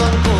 [0.00, 0.39] cuerpo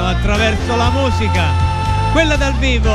[0.00, 1.44] fanno attraverso la musica,
[2.12, 2.92] quella dal vivo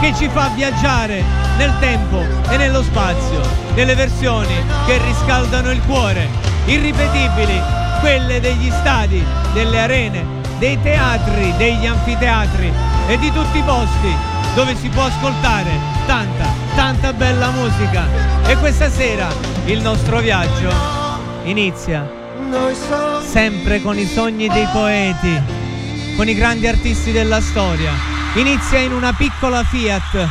[0.00, 1.22] che ci fa viaggiare
[1.56, 3.40] nel tempo e nello spazio,
[3.74, 4.54] delle versioni
[4.86, 6.28] che riscaldano il cuore,
[6.64, 7.60] irripetibili,
[8.00, 10.24] quelle degli stadi, delle arene,
[10.58, 12.72] dei teatri, degli anfiteatri
[13.06, 14.14] e di tutti i posti
[14.54, 15.70] dove si può ascoltare
[16.06, 18.04] tanta, tanta bella musica.
[18.46, 19.28] E questa sera
[19.66, 20.72] il nostro viaggio
[21.44, 22.18] inizia
[23.22, 25.59] sempre con i sogni dei poeti,
[26.20, 27.92] con i grandi artisti della storia.
[28.34, 30.28] Inizia in una piccola Fiat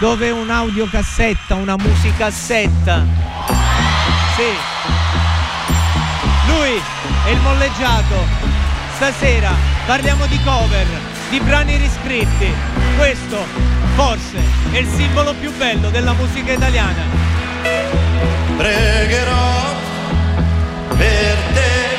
[0.00, 3.06] dove un'audiocassetta, una musicassetta.
[4.34, 4.50] Sì.
[6.48, 6.82] Lui
[7.24, 8.16] è il molleggiato.
[8.96, 9.54] Stasera
[9.86, 10.86] parliamo di cover,
[11.30, 12.52] di brani riscritti.
[12.96, 13.38] Questo
[13.94, 14.42] forse
[14.72, 17.02] è il simbolo più bello della musica italiana.
[18.56, 19.72] pregherò
[20.96, 21.96] per te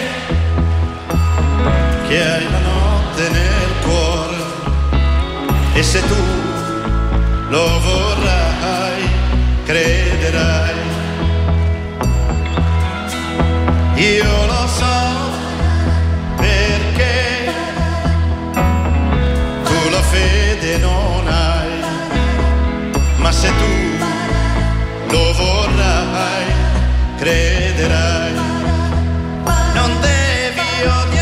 [2.05, 2.68] che hai la
[5.79, 6.21] e se tu
[7.49, 9.01] lo vorrai
[9.65, 10.79] crederai
[13.95, 14.97] io lo so
[16.35, 17.17] perché
[19.63, 21.73] tu la fede non hai
[23.21, 23.89] ma se tu
[25.11, 26.45] lo vorrai,
[27.17, 28.33] crederai.
[29.73, 31.18] Non devi odiare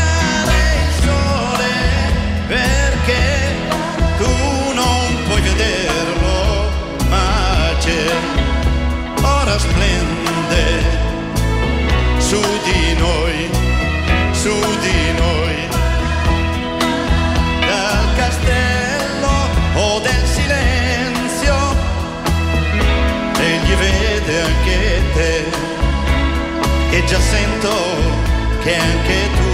[27.08, 27.74] già sento
[28.60, 29.47] che anche tu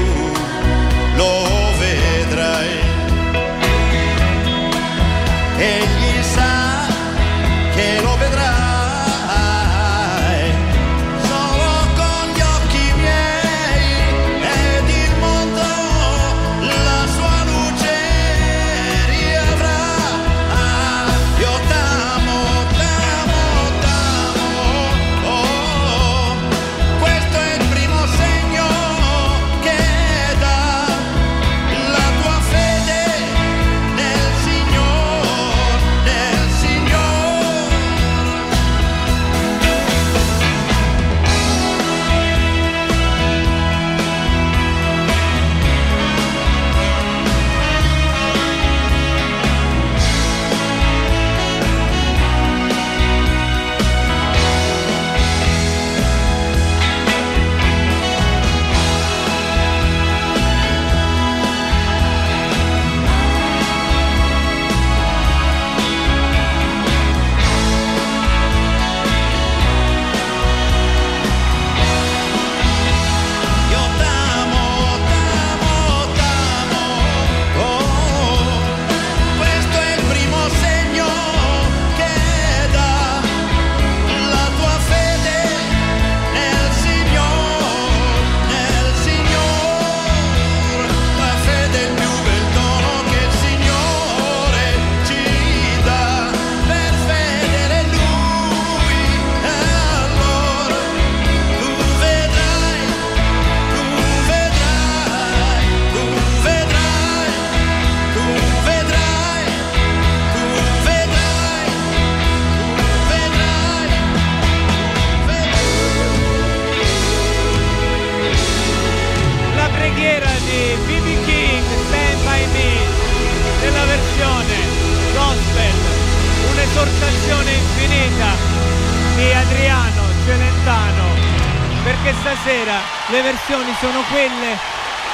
[133.84, 134.56] sono quelle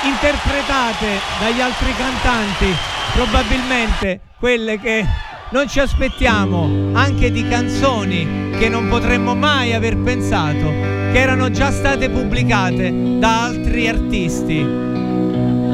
[0.04, 2.72] interpretate dagli altri cantanti,
[3.14, 5.04] probabilmente quelle che
[5.50, 10.70] non ci aspettiamo, anche di canzoni che non potremmo mai aver pensato,
[11.10, 14.64] che erano già state pubblicate da altri artisti.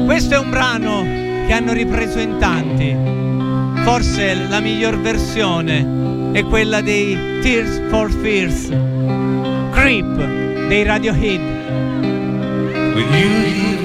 [0.03, 1.03] Questo è un brano
[1.45, 2.97] che hanno ripreso in tanti,
[3.83, 8.69] forse la miglior versione è quella dei Tears for Fears,
[9.71, 11.85] Creep dei Radiohead.
[12.97, 13.76] with you here.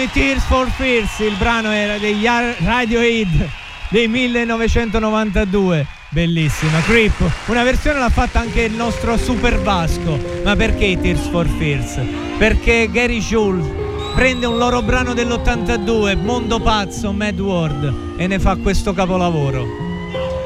[0.00, 3.48] I Tears for Fears, il brano era degli Radiohead
[3.90, 5.86] del 1992.
[6.08, 7.20] Bellissima, Creep.
[7.48, 10.18] Una versione l'ha fatta anche il nostro Super Vasco.
[10.42, 12.00] Ma perché i Tears for Fears?
[12.38, 13.66] Perché Gary Jules
[14.14, 19.66] prende un loro brano dell'82, Mondo Pazzo, Mad World, e ne fa questo capolavoro.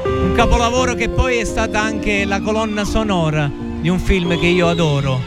[0.03, 4.67] Un capolavoro che poi è stata anche la colonna sonora di un film che io
[4.67, 5.21] adoro,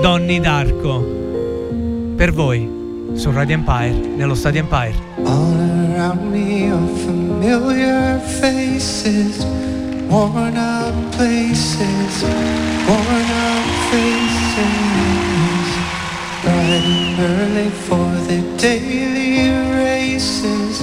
[0.00, 2.14] Donny Darko.
[2.14, 2.71] Per voi.
[3.14, 4.94] Su Radio Empire, nello Stadio Empire.
[5.24, 5.56] All
[5.94, 9.44] around me are familiar faces,
[10.08, 12.24] worn out places,
[12.86, 14.72] worn out faces.
[16.42, 20.82] Bright and early for the daily races,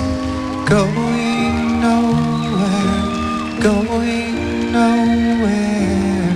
[0.65, 3.03] going nowhere,
[3.59, 6.33] going nowhere.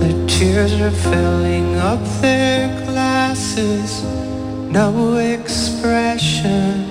[0.00, 4.11] The tears are filling up their glasses.
[4.72, 6.88] No expression,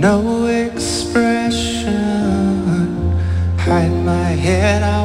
[0.00, 1.92] no expression.
[3.58, 5.01] Hide my head, I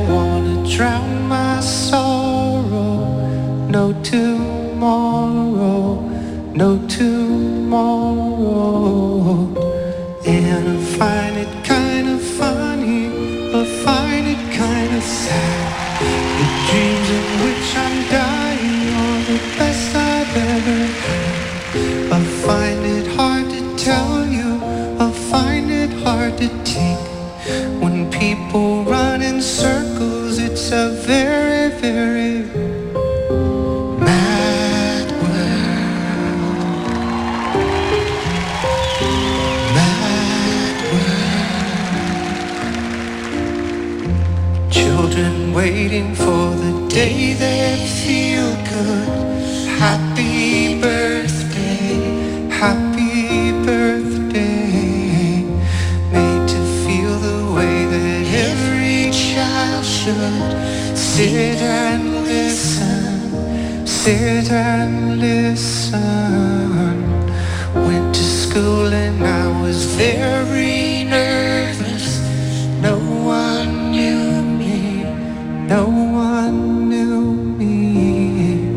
[64.51, 65.99] and listen.
[67.73, 72.19] Went to school and I was very nervous.
[72.81, 75.03] No one knew me,
[75.67, 78.75] no one knew me.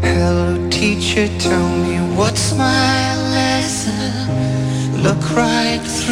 [0.00, 5.02] Hello teacher, tell me what's my lesson?
[5.02, 6.03] Look right through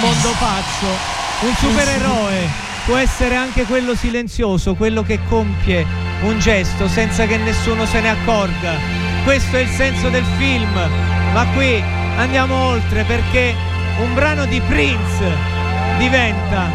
[0.00, 2.48] mondo pazzo un supereroe
[2.84, 5.86] può essere anche quello silenzioso, quello che compie
[6.22, 8.72] un gesto senza che nessuno se ne accorga.
[9.24, 10.72] Questo è il senso del film,
[11.32, 11.82] ma qui
[12.16, 13.54] andiamo oltre perché
[13.98, 15.36] un brano di Prince
[15.98, 16.70] diventa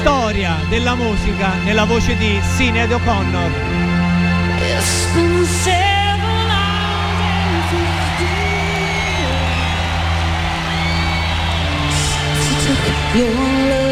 [0.00, 3.50] storia della musica nella voce di Sinead O'Connor.
[13.12, 13.26] 眼
[13.68, 13.89] 泪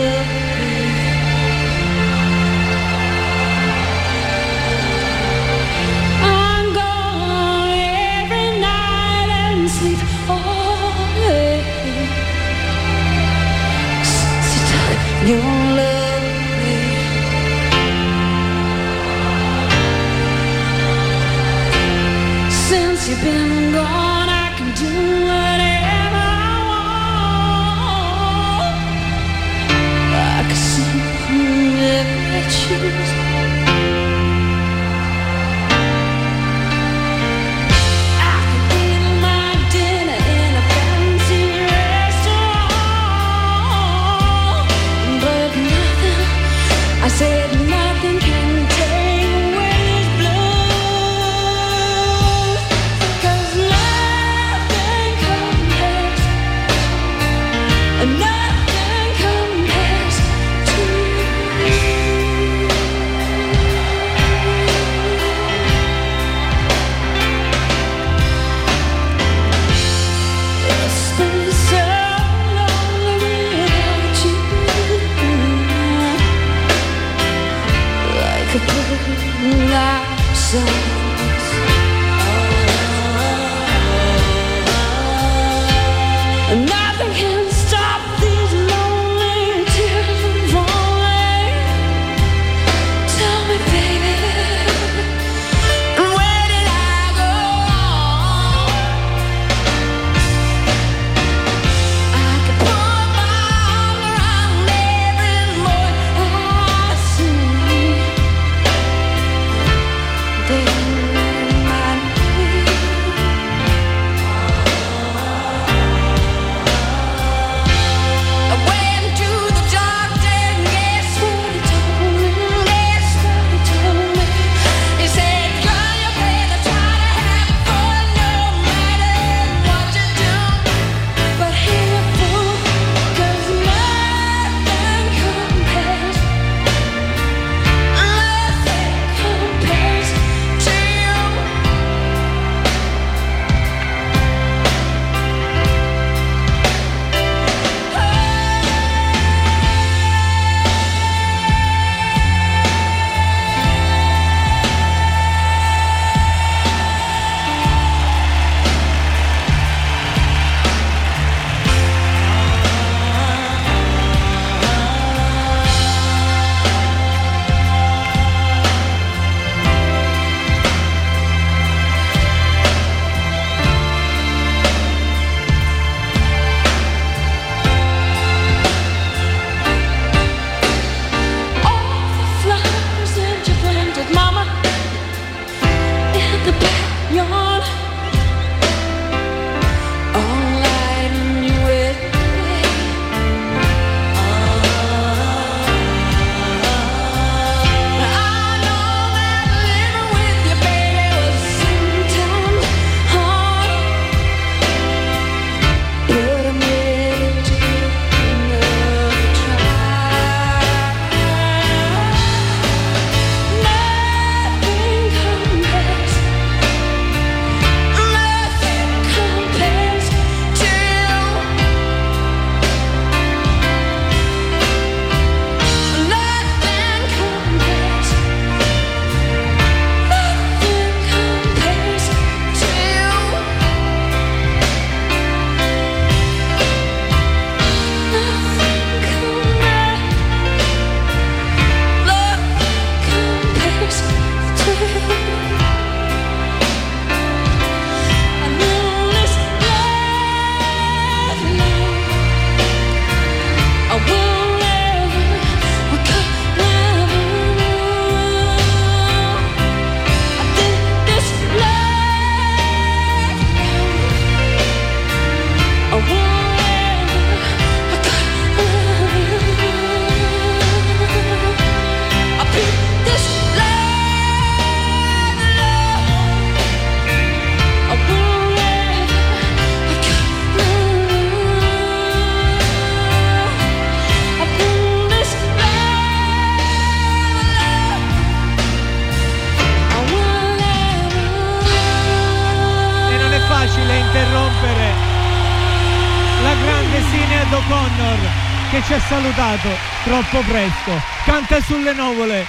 [298.71, 299.69] che ci ha salutato
[300.05, 300.93] troppo presto.
[301.25, 302.47] Canta sulle nuvole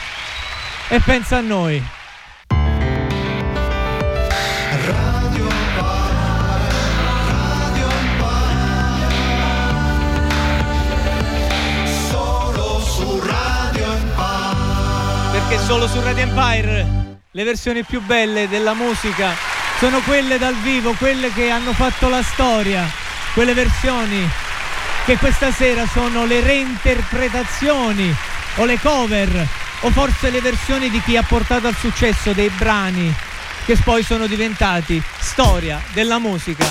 [0.90, 1.82] e pensa a noi.
[15.32, 16.88] Perché solo su Radio Empire
[17.32, 19.34] le versioni più belle della musica
[19.78, 22.86] sono quelle dal vivo, quelle che hanno fatto la storia,
[23.34, 24.48] quelle versioni
[25.10, 28.16] che questa sera sono le reinterpretazioni
[28.58, 29.48] o le cover
[29.80, 33.12] o forse le versioni di chi ha portato al successo dei brani
[33.66, 36.64] che poi sono diventati storia della musica.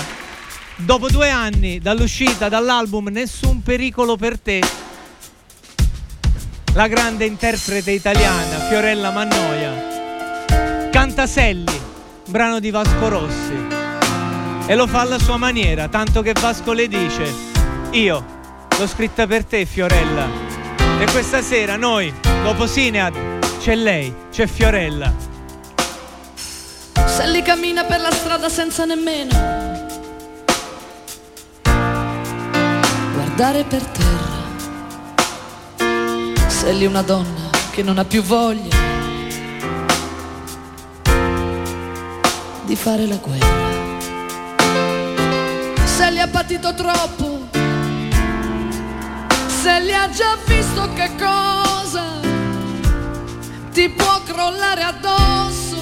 [0.77, 4.63] Dopo due anni dall'uscita dall'album Nessun pericolo per te,
[6.75, 11.77] la grande interprete italiana Fiorella Mannoia canta Selli,
[12.27, 13.67] brano di Vasco Rossi,
[14.65, 17.57] e lo fa alla sua maniera, tanto che Vasco le dice,
[17.91, 18.23] io
[18.77, 20.27] l'ho scritta per te Fiorella,
[20.99, 23.13] e questa sera noi, dopo Sinead,
[23.59, 25.11] c'è lei, c'è Fiorella.
[26.93, 29.67] Sally cammina per la strada senza nemmeno
[33.13, 34.37] guardare per terra.
[36.47, 38.75] Sally è una donna che non ha più voglia
[42.63, 43.67] di fare la guerra.
[45.85, 47.38] Sally ha patito troppo.
[49.61, 52.05] Sally ha già visto che cosa
[53.73, 55.77] ti può crollare addosso.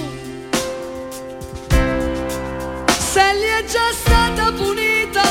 [2.97, 5.21] Sally è già stata punita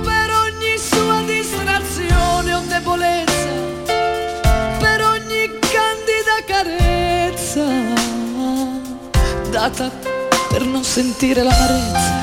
[0.00, 3.50] per ogni sua distrazione o debolezza,
[4.78, 7.64] per ogni candida carezza
[9.50, 9.90] data
[10.48, 12.19] per non sentire l'amarezza.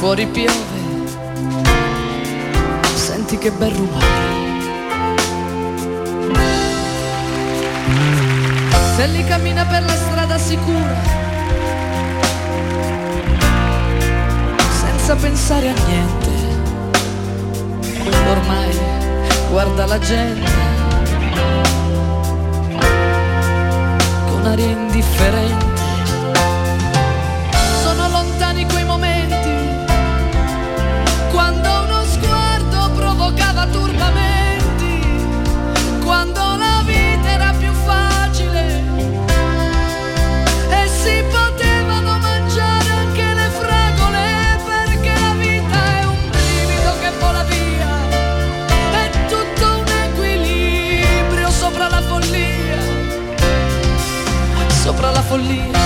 [0.00, 0.78] Fuori piove,
[2.94, 4.06] senti che bel rumore.
[8.96, 10.96] Se lì cammina per la strada sicura,
[14.80, 16.28] senza pensare a niente.
[18.30, 18.78] Ormai
[19.50, 20.50] guarda la gente
[24.30, 25.69] con aria indifferente.
[55.30, 55.78] Follia.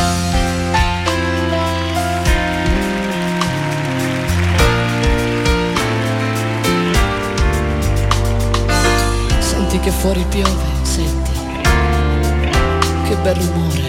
[9.40, 11.32] Senti che fuori piove, senti
[13.06, 13.82] che bel rumore.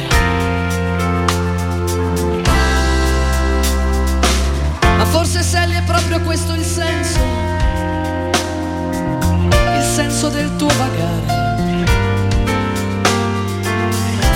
[4.98, 7.20] Ma forse Sally è proprio questo il senso,
[9.78, 11.55] il senso del tuo vagare.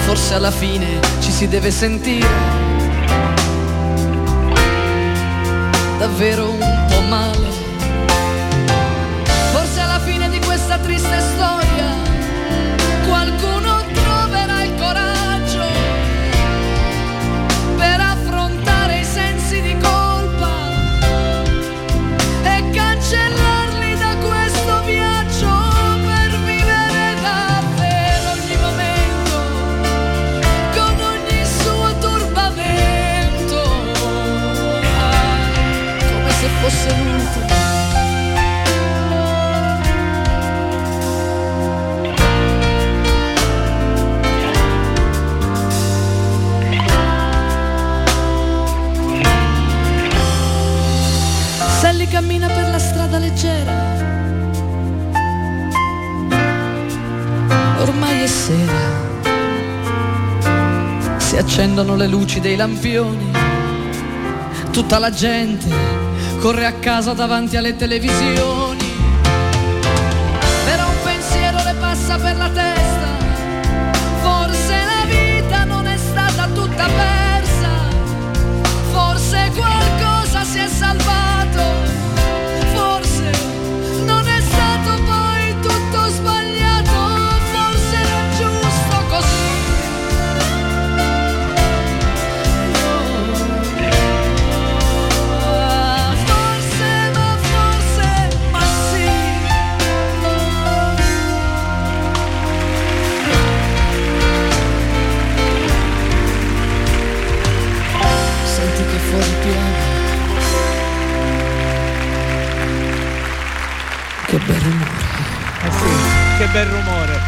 [0.09, 2.25] Forse alla fine ci si deve sentire
[5.99, 7.68] davvero un po' male.
[52.09, 53.71] Cammina per la strada leggera.
[57.79, 58.97] Ormai è sera.
[61.17, 63.31] Si accendono le luci dei lampioni.
[64.71, 65.69] Tutta la gente
[66.39, 68.87] corre a casa davanti alle televisioni.
[70.65, 73.07] Però un pensiero le passa per la testa.
[74.21, 77.69] Forse la vita non è stata tutta persa.
[78.91, 81.38] Forse qualcosa si è salvato.
[114.49, 114.91] Bel rumore.
[115.63, 117.21] Eh sì, che bel rumore.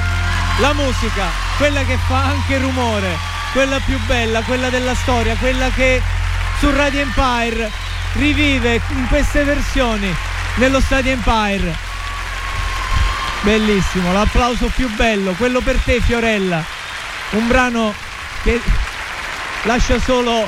[0.60, 1.26] La musica,
[1.58, 3.18] quella che fa anche rumore,
[3.52, 6.02] quella più bella, quella della storia, quella che
[6.60, 7.72] su Radio Empire
[8.14, 10.14] rivive in queste versioni
[10.56, 11.90] nello Stadio Empire.
[13.42, 16.64] Bellissimo, l'applauso più bello, quello per te Fiorella.
[17.32, 17.94] Un brano
[18.44, 18.60] che
[19.64, 20.46] lascia solo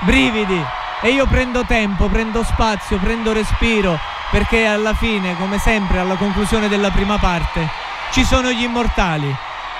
[0.00, 0.62] brividi
[1.00, 6.68] e io prendo tempo, prendo spazio, prendo respiro perché alla fine, come sempre, alla conclusione
[6.68, 7.68] della prima parte,
[8.12, 9.34] ci sono gli immortali.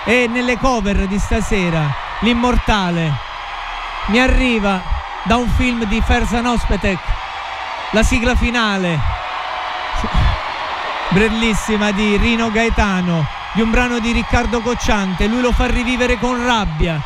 [0.05, 3.13] E nelle cover di stasera l'immortale
[4.07, 4.83] mi arriva
[5.25, 6.99] da un film di Ferzan Ospetek,
[7.91, 8.99] la sigla finale
[11.11, 16.43] bellissima di Rino Gaetano, di un brano di Riccardo Cocciante, lui lo fa rivivere con
[16.45, 17.01] rabbia,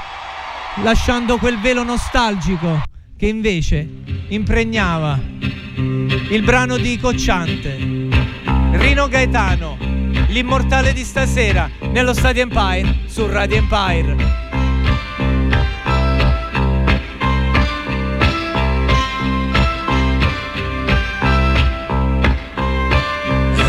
[0.76, 3.88] lasciando quel velo nostalgico che invece
[4.28, 5.18] impregnava
[5.76, 7.76] il brano di Cocciante.
[8.72, 9.76] Rino Gaetano,
[10.28, 14.42] l'immortale di stasera, nello Stadio Empire, su Radio Empire.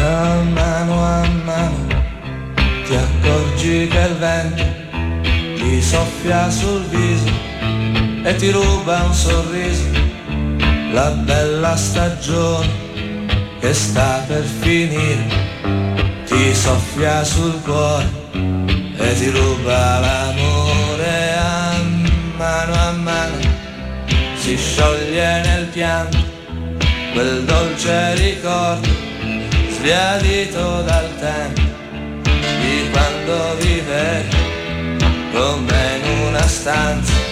[0.07, 1.87] A mano a mano
[2.85, 4.63] ti accorgi che il vento
[5.55, 7.34] ti soffia sul viso
[8.27, 9.87] e ti ruba un sorriso,
[10.93, 12.73] la bella stagione
[13.59, 15.25] che sta per finire,
[16.25, 18.09] ti soffia sul cuore
[18.97, 21.83] e ti ruba l'amore a
[22.35, 23.37] mano a mano,
[24.37, 26.17] si scioglie nel pianto
[27.13, 28.89] quel dolce ricordo
[29.69, 31.61] sbiadito dal tempo
[32.59, 34.35] di quando vivevi
[35.31, 37.24] come in una stanza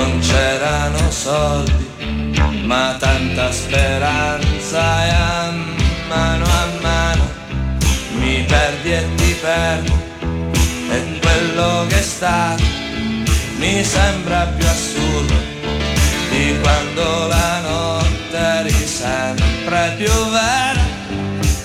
[0.00, 1.88] non c'erano soldi
[2.64, 5.52] ma tanta speranza e a
[6.08, 7.28] mano a mano.
[8.12, 9.98] Mi perdi e ti perdo
[10.90, 12.62] e quello che è stato
[13.56, 15.34] mi sembra più assurdo
[16.30, 20.84] di quando la notte eri sempre più vera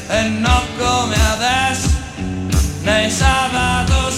[0.10, 1.90] e non come adesso
[2.82, 4.12] nei sabato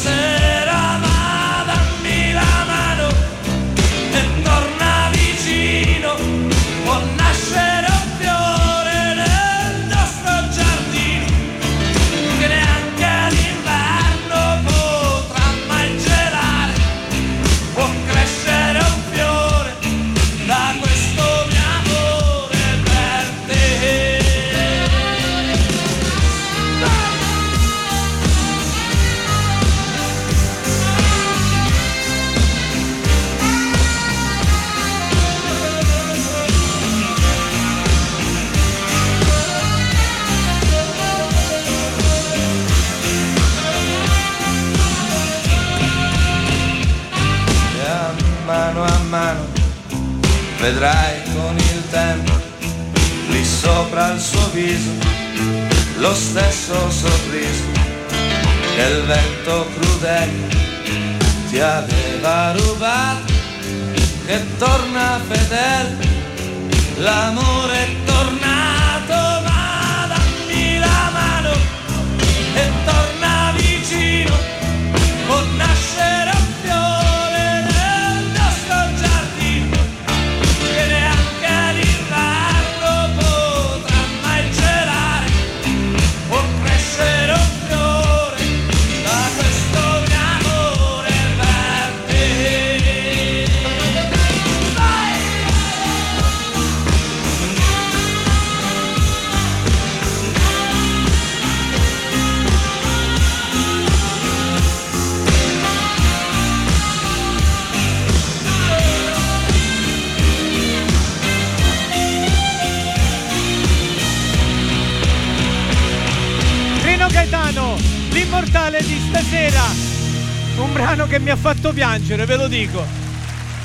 [121.18, 122.86] che mi ha fatto piangere, ve lo dico.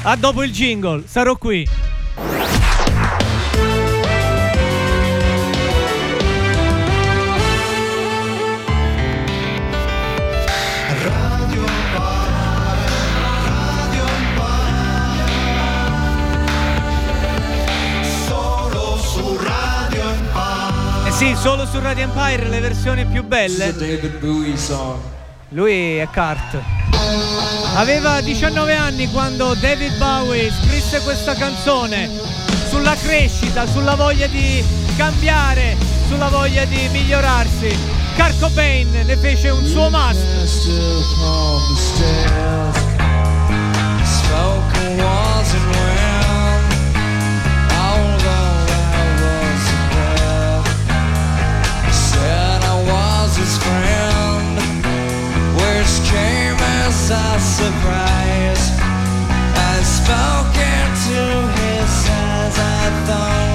[0.02, 1.68] A dopo il jingle, sarò qui.
[18.26, 21.08] Solo su Radio Empire.
[21.08, 23.74] Eh sì, solo su Radio Empire le versioni più belle.
[25.50, 26.81] Lui è Kurt.
[27.74, 32.10] Aveva 19 anni quando David Bowie scrisse questa canzone
[32.68, 34.64] sulla crescita, sulla voglia di
[34.96, 35.76] cambiare,
[36.08, 37.76] sulla voglia di migliorarsi.
[38.14, 40.20] Kurt Cobain ne fece un suo must.
[53.62, 54.11] upon the
[56.92, 58.70] came as a surprise.
[59.56, 61.20] I spoke into
[61.60, 62.58] his eyes.
[62.58, 63.51] I thought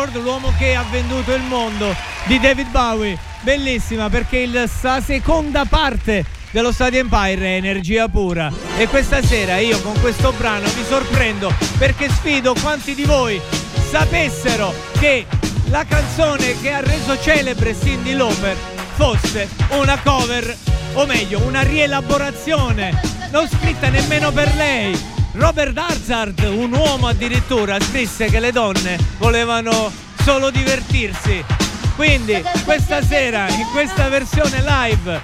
[0.00, 3.18] World, l'uomo che ha venduto il mondo di David Bowie.
[3.42, 8.50] Bellissima perché la seconda parte dello Stadio Empire è energia pura.
[8.78, 13.38] E questa sera io con questo brano vi sorprendo perché sfido quanti di voi
[13.90, 15.26] sapessero che
[15.66, 18.56] la canzone che ha reso celebre Cindy Lauper
[18.94, 20.56] fosse una cover,
[20.94, 22.98] o meglio, una rielaborazione,
[23.30, 25.09] non scritta nemmeno per lei.
[25.32, 31.44] Robert Hazard, un uomo addirittura, scrisse che le donne volevano solo divertirsi.
[31.94, 35.20] Quindi questa sera, in questa versione live,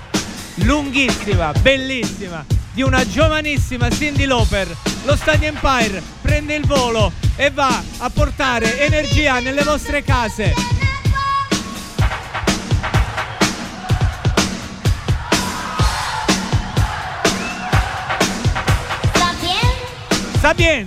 [0.56, 4.68] lunghissima, bellissima, di una giovanissima Cindy Lauper,
[5.04, 10.75] lo Stadio Empire prende il volo e va a portare energia nelle vostre case.
[20.46, 20.86] Sabien,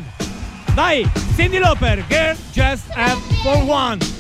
[0.74, 1.06] vai,
[1.36, 4.19] Cindy Loper, Girl Just Have For One.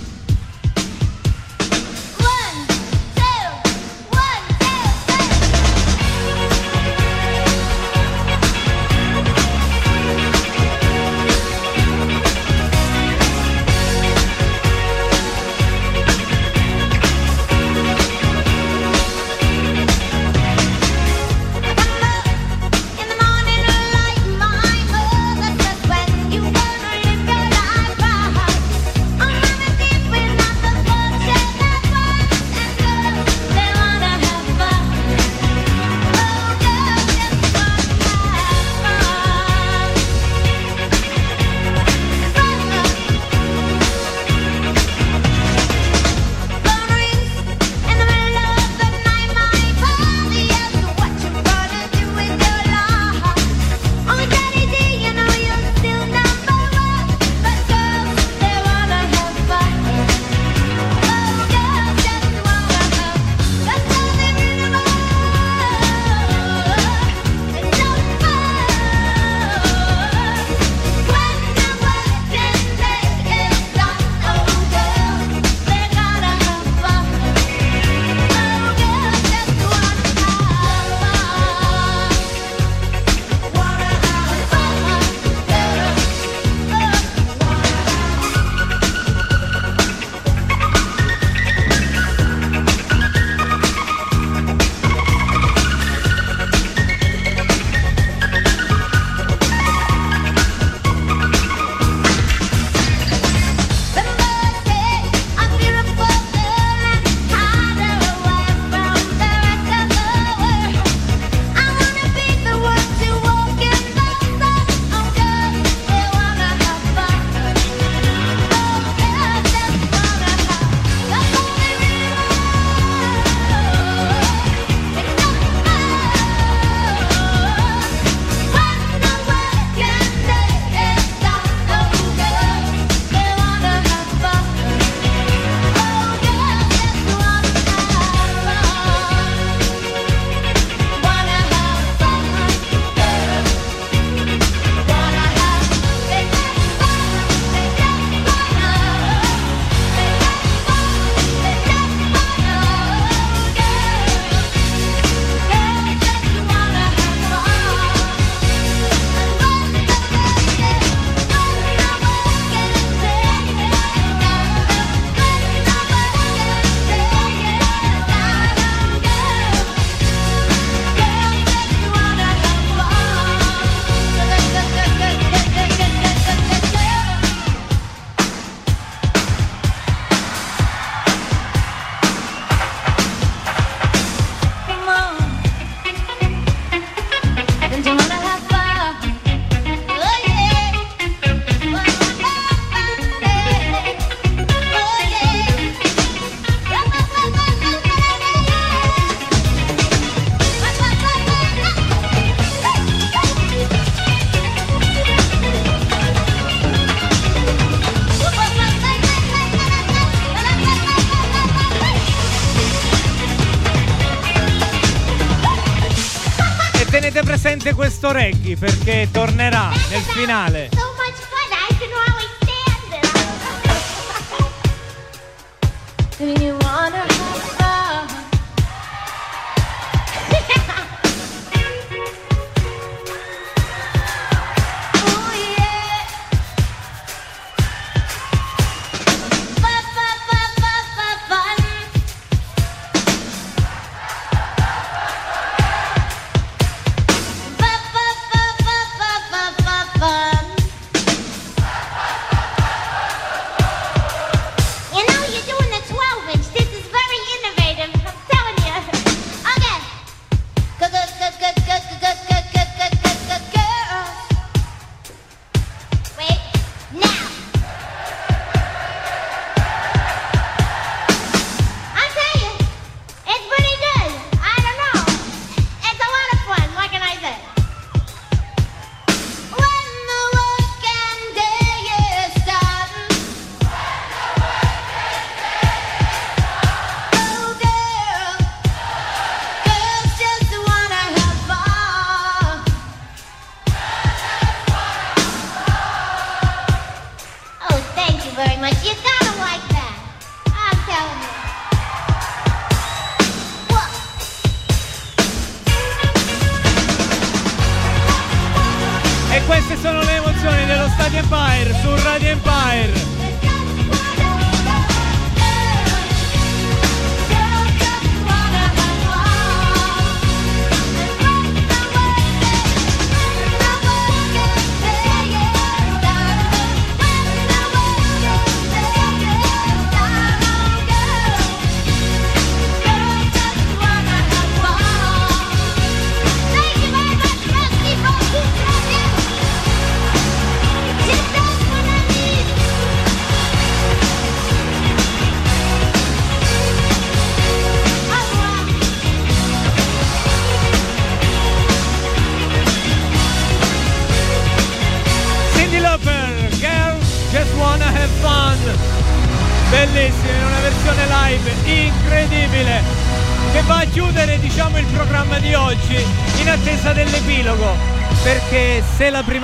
[217.59, 220.69] sente questo reggae perché tornerà nel finale.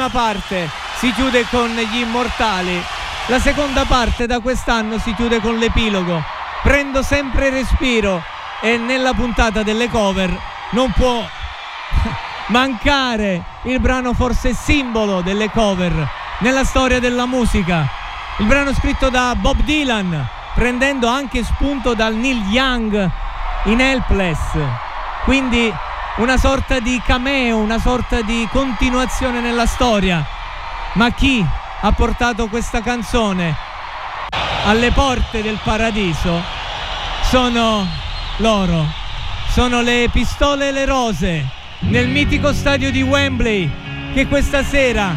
[0.05, 2.83] Prima parte si chiude con gli immortali
[3.27, 6.23] la seconda parte da quest'anno si chiude con l'epilogo
[6.61, 8.21] prendo sempre respiro
[8.61, 10.37] e nella puntata delle cover
[10.71, 11.23] non può
[12.47, 16.07] mancare il brano forse simbolo delle cover
[16.39, 17.87] nella storia della musica.
[18.37, 23.09] Il brano scritto da Bob Dylan, prendendo anche spunto dal Neil Young
[23.65, 24.57] in Helpless.
[25.23, 25.73] Quindi
[26.17, 30.25] una sorta di cameo, una sorta di continuazione nella storia.
[30.93, 31.45] Ma chi
[31.81, 33.55] ha portato questa canzone
[34.65, 36.41] alle porte del paradiso
[37.23, 37.85] sono
[38.37, 38.85] loro,
[39.49, 41.45] sono le pistole e le rose
[41.79, 43.69] nel mitico stadio di Wembley
[44.13, 45.13] che questa sera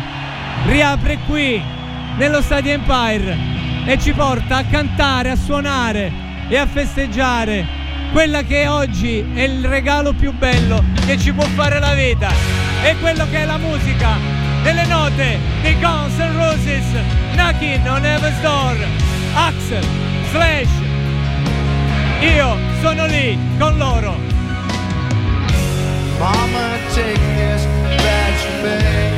[0.66, 1.62] riapre qui
[2.16, 3.36] nello Stadio Empire
[3.86, 6.12] e ci porta a cantare, a suonare
[6.48, 7.77] e a festeggiare
[8.12, 12.30] quella che oggi è il regalo più bello che ci può fare la vita
[12.82, 14.16] e quello che è la musica
[14.62, 16.84] delle note dei Guns N' Roses
[17.32, 18.76] Knocking on Heaven's Door
[19.34, 19.84] Axel
[20.30, 20.70] Slash
[22.20, 24.16] io sono lì con loro
[26.18, 27.64] Mama, take this
[28.62, 29.17] me.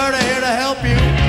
[0.00, 1.19] we're here to help you.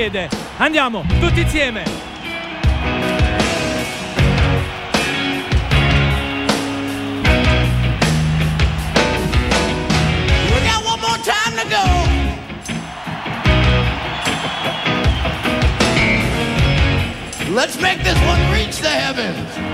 [0.00, 0.30] Chiede.
[0.56, 2.08] Andiamo tutti insieme.
[17.52, 19.69] Let's make this one reach the heavens.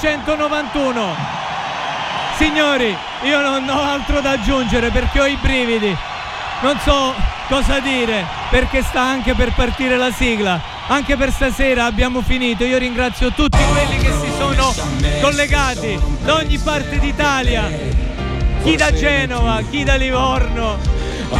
[0.00, 1.16] 1991.
[2.36, 5.96] Signori, io non ho altro da aggiungere perché ho i brividi,
[6.60, 7.14] non so
[7.48, 10.76] cosa dire perché sta anche per partire la sigla.
[10.86, 12.64] Anche per stasera abbiamo finito.
[12.64, 14.72] Io ringrazio tutti quelli che si sono
[15.20, 17.68] collegati da ogni parte d'Italia.
[18.62, 20.78] Chi da Genova, chi da Livorno,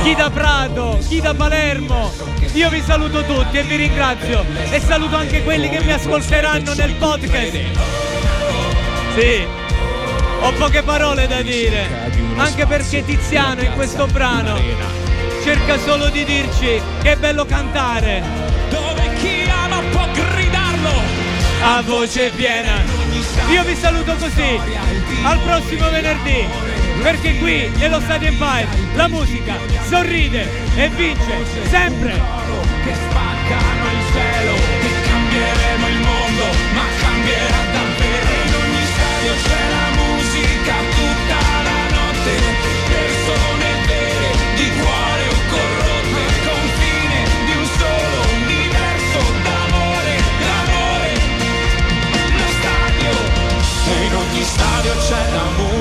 [0.03, 2.11] chi da Prato, chi da Palermo.
[2.53, 6.95] Io vi saluto tutti e vi ringrazio e saluto anche quelli che mi ascolteranno nel
[6.95, 8.18] podcast.
[9.19, 9.45] Sì,
[10.43, 11.89] ho poche parole da dire,
[12.37, 14.57] anche perché Tiziano in questo brano
[15.43, 18.23] cerca solo di dirci che è bello cantare
[18.71, 21.03] Dove chi ama può gridarlo
[21.62, 22.81] a voce piena.
[23.51, 24.61] Io vi saluto così,
[25.25, 26.47] al prossimo venerdì,
[27.03, 29.57] perché qui nello Stadio Empire la musica
[29.89, 33.38] sorride e vince sempre.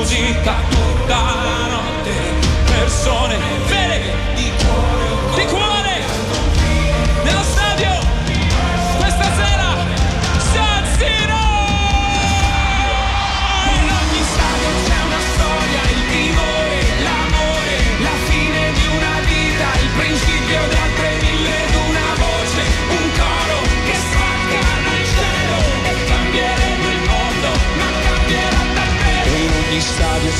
[0.07, 2.11] Musica tutta la notte.
[2.65, 3.37] Persone
[3.67, 3.86] vere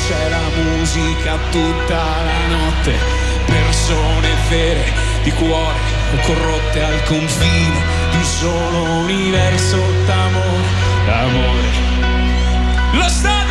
[0.08, 2.94] c'è la musica tutta la notte.
[3.44, 4.90] Persone vere
[5.22, 5.76] di cuore
[6.22, 10.66] corrotte al confine di un solo universo d'amore.
[11.04, 11.68] D'amore.
[12.92, 13.47] Lo stadio